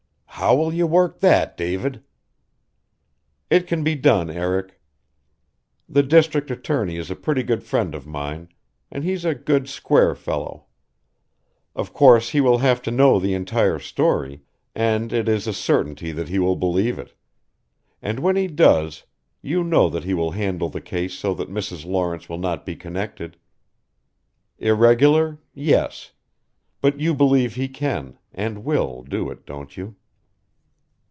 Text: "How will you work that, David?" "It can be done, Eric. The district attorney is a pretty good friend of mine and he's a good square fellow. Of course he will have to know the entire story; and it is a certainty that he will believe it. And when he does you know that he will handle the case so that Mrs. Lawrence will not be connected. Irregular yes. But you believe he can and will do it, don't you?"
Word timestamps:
"How 0.41 0.55
will 0.55 0.73
you 0.73 0.87
work 0.87 1.19
that, 1.19 1.55
David?" 1.55 2.01
"It 3.51 3.67
can 3.67 3.83
be 3.83 3.93
done, 3.93 4.31
Eric. 4.31 4.81
The 5.87 6.01
district 6.01 6.49
attorney 6.49 6.97
is 6.97 7.11
a 7.11 7.15
pretty 7.15 7.43
good 7.43 7.61
friend 7.61 7.93
of 7.93 8.07
mine 8.07 8.49
and 8.89 9.03
he's 9.03 9.23
a 9.23 9.35
good 9.35 9.69
square 9.69 10.15
fellow. 10.15 10.65
Of 11.75 11.93
course 11.93 12.29
he 12.29 12.41
will 12.41 12.57
have 12.57 12.81
to 12.83 12.91
know 12.91 13.19
the 13.19 13.35
entire 13.35 13.77
story; 13.77 14.41
and 14.73 15.13
it 15.13 15.29
is 15.29 15.45
a 15.45 15.53
certainty 15.53 16.11
that 16.11 16.29
he 16.29 16.39
will 16.39 16.55
believe 16.55 16.97
it. 16.97 17.13
And 18.01 18.19
when 18.19 18.35
he 18.35 18.47
does 18.47 19.03
you 19.43 19.63
know 19.63 19.89
that 19.89 20.05
he 20.05 20.15
will 20.15 20.31
handle 20.31 20.69
the 20.69 20.81
case 20.81 21.13
so 21.13 21.35
that 21.35 21.51
Mrs. 21.53 21.85
Lawrence 21.85 22.27
will 22.27 22.39
not 22.39 22.65
be 22.65 22.75
connected. 22.75 23.37
Irregular 24.57 25.37
yes. 25.53 26.13
But 26.81 26.99
you 26.99 27.13
believe 27.13 27.53
he 27.53 27.67
can 27.69 28.17
and 28.33 28.63
will 28.65 29.03
do 29.03 29.29
it, 29.29 29.45
don't 29.45 29.77
you?" 29.77 29.97